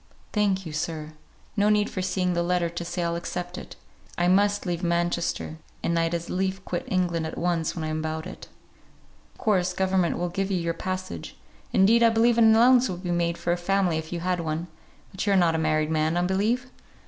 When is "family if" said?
13.57-14.11